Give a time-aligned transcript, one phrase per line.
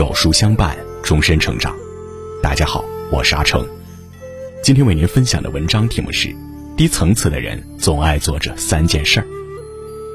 [0.00, 1.76] 有书相伴，终身成长。
[2.42, 2.82] 大家好，
[3.12, 3.68] 我是阿成。
[4.62, 6.34] 今天为您分享的文章题目是：
[6.74, 9.26] 低层次的人总爱做这三件事儿。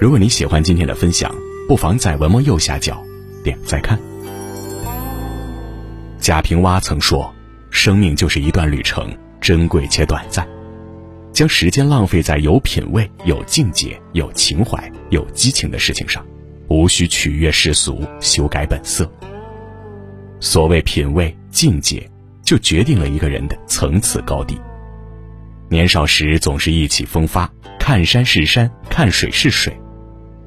[0.02, 1.32] 如果你喜欢今天的分享，
[1.68, 3.00] 不妨在文末右下角
[3.44, 4.00] 点再看。
[6.20, 7.32] 贾平凹曾说
[7.70, 10.48] ：“生命就是一段旅程，珍贵且短暂。
[11.32, 16.26] 将时间浪费在有品位、有境界、有情怀、有激情的事情上，
[16.70, 19.08] 无需取悦世俗，修改本色。
[20.46, 22.08] 所谓品味、境界，
[22.44, 24.56] 就决定了一个人的层次高低。
[25.70, 29.74] 年少时总是意气风发，看山是山，看水是水；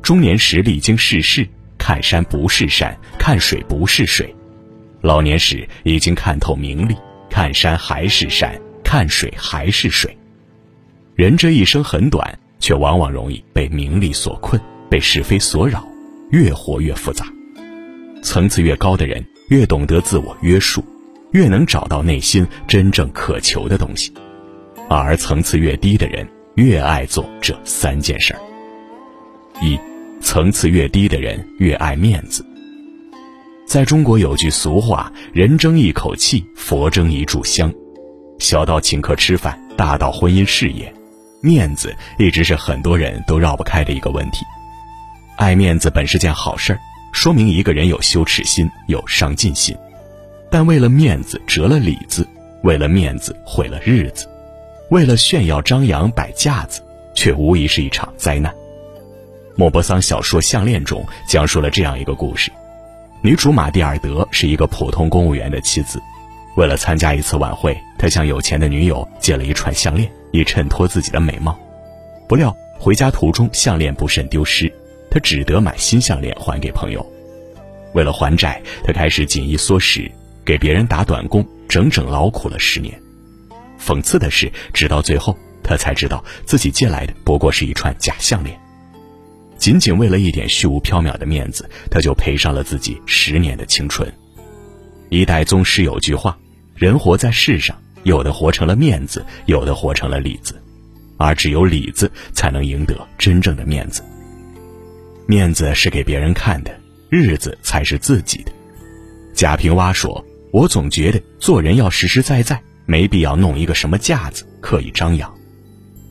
[0.00, 1.44] 中年时历经世事，
[1.76, 4.32] 看山不是山，看水不是水。”
[5.02, 6.96] 老年时已经看透名利，
[7.28, 10.16] 看山还是山，看水还是水。
[11.16, 15.84] 人这一生很短，却往往容易被名利所困，被是非所扰，
[16.30, 17.26] 越活越复杂。
[18.22, 20.84] 层次越高的人，越懂得自我约束，
[21.32, 24.12] 越能找到内心真正渴求的东西；
[24.88, 28.40] 而层次越低的人，越爱做这三件事儿。
[29.60, 29.78] 一，
[30.20, 32.44] 层次越低的人越爱面子。
[33.66, 37.72] 在中国有句俗话：“人争一口气，佛争一炷香。”
[38.40, 40.92] 小到请客吃饭，大到婚姻事业，
[41.42, 44.44] 面子一直是很多人都绕不开的一个问题。
[45.36, 46.78] 爱面子本是件好事儿，
[47.12, 49.76] 说明一个人有羞耻心、有上进心。
[50.50, 52.26] 但为了面子折了里子，
[52.62, 54.26] 为了面子毁了日子，
[54.90, 56.82] 为了炫耀张扬摆架子，
[57.14, 58.54] 却无疑是一场灾难。
[59.56, 62.50] 莫泊桑小说《项链》中讲述了这样一个故事。
[63.20, 66.00] 女主玛蒂尔德是一个普通公务员的妻子，
[66.56, 71.58] 为了参加一次晚会，他向有钱的女友借了一串项链，以衬托自己的美貌。
[72.28, 74.72] 不料回家途中项链不慎丢失，
[75.10, 77.04] 他只得买新项链还给朋友。
[77.94, 80.10] 为了还债，他开始紧衣缩食，
[80.44, 83.00] 给别人打短工，整整劳苦了十年。
[83.80, 88.58] 讽刺的是，直到最后，他才知道自己借来的不过是一串假项链。
[89.56, 94.12] 仅仅为了一点虚无缥缈的面子，他就赔上了自己十年的青春。
[95.08, 96.38] 一代宗师有句话：
[96.74, 100.54] 人活在世上，有的活成了面子，有的活成了里子，
[101.16, 104.02] 而只有里子才能赢得真正的面子。
[105.30, 106.74] 面子是给别人看的，
[107.10, 108.52] 日子才是自己的。
[109.34, 115.30] 贾平凹说：“我总觉得做人要实实在在，没必要弄一个什么架子，刻意张扬。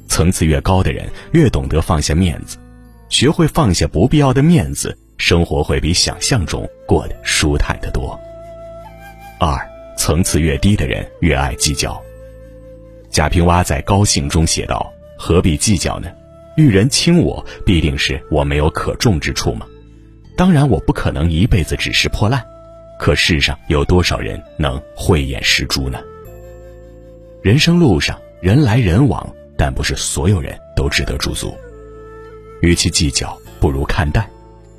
[0.08, 2.60] 层次越高的人，越懂得放下面子。”
[3.10, 8.20] 学会放下不必要的面子，生活会比想象中过得舒坦得多。
[9.40, 9.58] 二，
[9.98, 12.00] 层次越低的人越爱计较。
[13.10, 16.08] 贾平凹在《高兴》中写道：“何必计较呢？
[16.58, 19.68] 遇人轻我，必定是我没有可重之处吗？
[20.36, 22.44] 当然，我不可能一辈子只是破烂。
[23.00, 26.00] 可世上有多少人能慧眼识珠呢？
[27.44, 31.56] 人生路上人来人往，但不是所有人都值得驻足。”
[32.64, 34.28] 与其计较，不如看淡，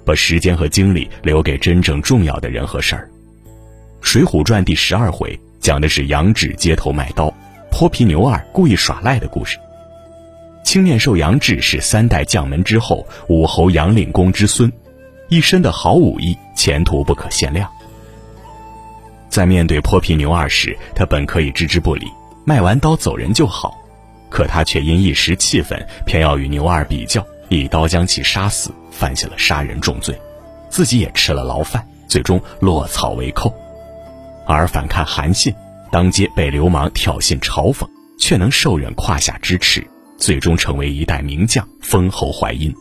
[0.04, 3.08] 把时间和精力留给真正重要的人和事儿。
[4.04, 7.32] 《水浒传》第十二回讲的是杨志街头卖刀，
[7.70, 9.56] 泼皮牛二故意耍赖的故事。
[10.64, 14.70] 青面兽杨志是三代将门之后，武侯杨令公之孙，
[15.28, 17.68] 一身的好武艺，前途不可限量。
[19.30, 22.06] 在面对泼皮牛二时，他本可以置之不理，
[22.44, 23.74] 卖完刀走人就好，
[24.28, 27.24] 可他却因一时气愤，偏要与牛二比较。
[27.48, 30.14] 一刀将其杀死，犯下了杀人重罪，
[30.68, 33.54] 自己也吃了牢饭，最终落草为寇。
[34.46, 35.54] 而反看韩信，
[35.90, 39.86] 当街被流氓挑衅嘲讽，却能受忍胯下之耻，
[40.18, 42.74] 最终成为一代名将，封侯淮阴。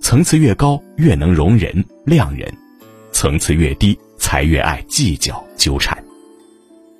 [0.00, 2.48] 层次越高，越能容人谅人；
[3.12, 6.02] 层次越低，才越爱计较纠缠。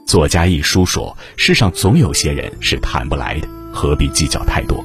[0.06, 4.84] 作家一书说：“世上总有些人是谈不来的，何必计较太多？”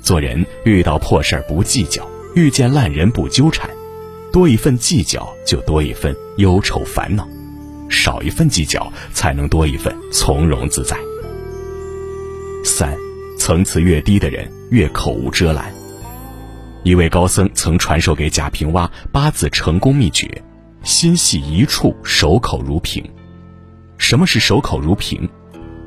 [0.00, 3.68] 做人遇到破事儿不计较，遇见烂人不纠缠，
[4.32, 7.28] 多一份计较就多一份忧愁烦恼，
[7.90, 10.96] 少一份计较才能多一份从容自在。
[12.64, 12.96] 三，
[13.48, 15.72] 层次越低的人越口无遮拦。
[16.82, 20.30] 一位高僧曾传授给贾平凹八字成功秘诀：
[20.82, 23.02] 心系一处，守口如瓶。
[23.96, 25.26] 什么是守口如瓶？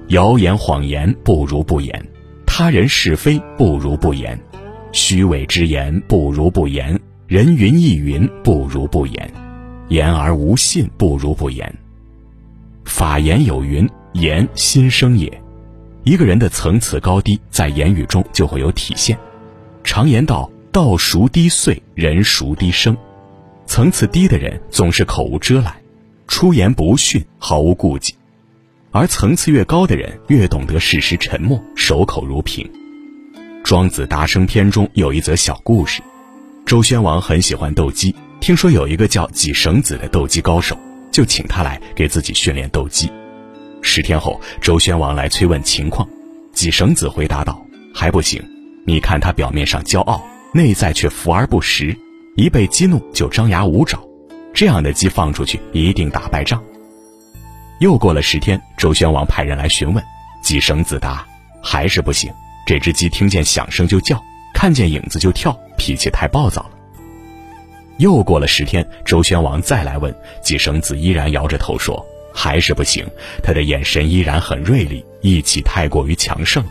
[0.07, 2.03] 谣言谎言不如不言。
[2.47, 4.43] 他人是非不如不言，
[4.91, 9.31] 虚伪之言不如不言，人云亦云不如不言，
[9.89, 11.71] 言而无信不如不言。
[12.85, 15.40] 法言有云：言心生也。
[16.03, 19.18] 一个人的层次高低，在言语中就会有体现。
[19.83, 22.98] 常言道：道熟低碎，人熟低声。
[23.68, 25.74] 层次低的人总是口无遮拦，
[26.27, 28.15] 出言不逊，毫无顾忌；
[28.92, 32.68] 而层次越高的人，越懂得适时沉默，守口如瓶。
[33.63, 36.01] 《庄子·达生篇》中有一则小故事：
[36.65, 40.75] 周宣王很喜欢斗鸡，听说有一个叫几绳子的斗鸡高手，
[41.12, 43.09] 就请他来给自己训练斗鸡。
[43.81, 46.07] 十天后，周宣王来催问情况，
[46.54, 48.42] 几绳子回答道：“还不行，
[48.86, 50.24] 你看他表面上骄傲，
[50.54, 51.98] 内在却浮而不实，
[52.36, 54.00] 一被激怒就张牙舞爪，
[54.54, 56.62] 这样的鸡放出去一定打败仗。”
[57.80, 60.04] 又过了十天，周宣王派人来询问，
[60.44, 61.25] 几绳子答
[61.62, 62.31] ：“还是不行。”
[62.68, 64.22] 这只鸡听见响声就叫，
[64.54, 66.72] 看见影子就跳，脾气太暴躁了。
[67.98, 73.06] 又过了十天，周宣王再来问，季绳子依然摇着头说：“还是不行。”
[73.44, 76.63] 他的眼神依然很锐利，义气太过于强盛。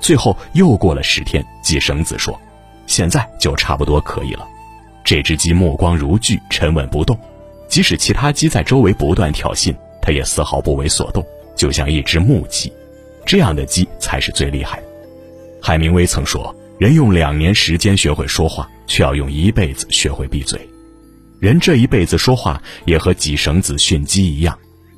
[0.00, 2.38] 最后又过了十天，季绳子说
[2.86, 4.46] ：“现在就差不多可以了。”
[5.04, 7.18] 这只鸡目光如炬，沉稳不动，
[7.68, 11.24] 即使其他鸡在周围不断挑衅，它也丝毫不为所动，
[11.56, 12.72] 就像一只木鸡。
[13.26, 14.80] 这样的鸡才是最厉害。
[15.60, 20.60] 海明威曾说：“人用两年时间学会说话，却要用一辈子学会闭嘴。”
[21.40, 24.56] 人这一辈子说话也和挤绳子训鸡一样，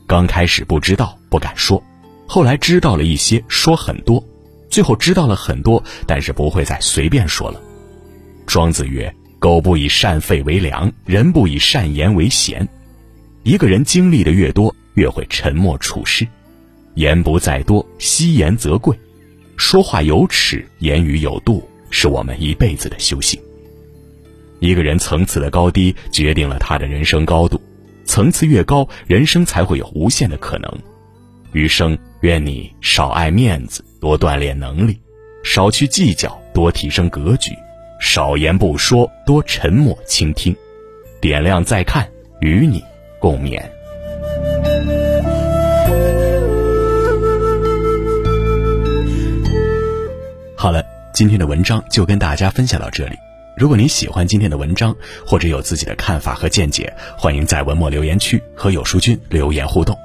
[0.09, 1.81] 刚开始不知道不敢说，
[2.27, 4.23] 后来知道了一些说很多，
[4.69, 7.61] 最后知道了很多，但是不会再随便说了。
[8.45, 12.69] 庄子曰：“狗不以善吠为良，人不以善言为贤。”
[13.45, 16.27] 一个人经历的越多，越会沉默处事。
[16.95, 18.99] 言不在多，惜言则贵。
[19.57, 23.41] 说话有尺，言语有度，是我们一辈子的修行。
[24.63, 27.61] 一个人层次的高低，决定了他的人生高度。
[28.05, 30.73] 层次越高，人生才会有无限的可能。
[31.51, 34.95] 余生，愿你少爱面子，多锻炼能力；
[35.43, 37.51] 少去计较，多提升格局；
[38.01, 40.55] 少言不说，多沉默倾听。
[41.21, 42.09] 点亮再看，
[42.41, 42.81] 与你
[43.19, 43.61] 共勉。
[50.57, 53.17] 好了，今天的文章就跟大家分享到这里。
[53.55, 54.97] 如果您喜欢今天的文章，
[55.27, 59.97] 或者有自己的看法和见解，欢迎在文末留言区和有书君留言互动。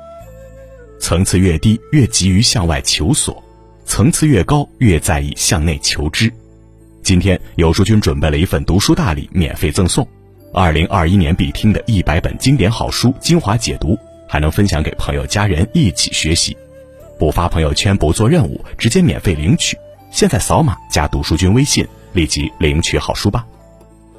[1.00, 3.34] 层次越低，越急于向外求索；
[3.86, 6.32] 层次越高，越在意向内求知。
[7.02, 10.06] 今天有书君准备了一份读书大礼，免费赠送：
[10.54, 13.98] 二零二一年必听的一百本经典好书精华解读，
[14.28, 16.56] 还能分享给朋友家人一起学习。
[17.18, 19.78] 不发朋友圈，不做任务，直接免费领取。
[20.12, 23.46] 现在扫码加读书君微信，立即领取好书吧。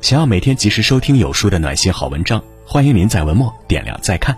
[0.01, 4.37] 想要每天及时收听有书的暖心好文章，欢迎您在文末点亮再看。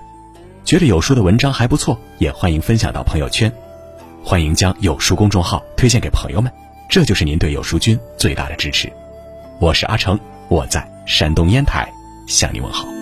[0.64, 3.52] 觉得有书的文章还不错，也欢迎分享到朋友圈。
[4.22, 6.52] 欢迎将有书公众号推荐给朋友们，
[6.88, 8.92] 这就是您对有书君最大的支持。
[9.58, 10.18] 我是阿成，
[10.48, 11.90] 我在山东烟台
[12.26, 12.99] 向你问好。